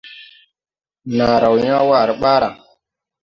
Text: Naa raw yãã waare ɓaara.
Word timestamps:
Naa 1.15 1.37
raw 1.41 1.55
yãã 1.63 1.79
waare 1.89 2.13
ɓaara. 2.21 2.49